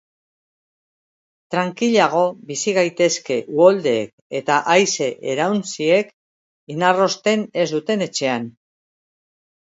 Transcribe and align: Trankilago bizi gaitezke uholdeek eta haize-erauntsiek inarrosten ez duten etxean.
Trankilago 1.55 2.21
bizi 2.51 2.71
gaitezke 2.77 3.37
uholdeek 3.57 4.09
eta 4.39 4.55
haize-erauntsiek 4.73 6.09
inarrosten 6.77 7.45
ez 7.65 7.67
duten 7.75 8.05
etxean. 8.07 8.49